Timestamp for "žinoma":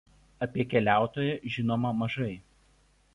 1.57-1.91